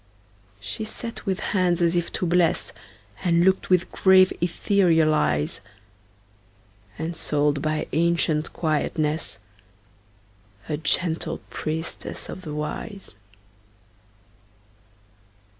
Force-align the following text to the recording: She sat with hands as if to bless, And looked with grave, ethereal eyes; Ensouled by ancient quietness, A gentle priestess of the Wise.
She 0.59 0.83
sat 0.83 1.27
with 1.27 1.39
hands 1.53 1.79
as 1.79 1.95
if 1.95 2.11
to 2.13 2.25
bless, 2.25 2.73
And 3.23 3.45
looked 3.45 3.69
with 3.69 3.91
grave, 3.91 4.33
ethereal 4.41 5.13
eyes; 5.13 5.61
Ensouled 6.97 7.61
by 7.61 7.85
ancient 7.93 8.51
quietness, 8.51 9.37
A 10.67 10.77
gentle 10.77 11.39
priestess 11.51 12.29
of 12.29 12.41
the 12.41 12.55
Wise. 12.55 13.15